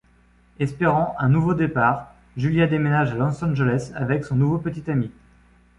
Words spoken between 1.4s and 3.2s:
départ, Julia déménage à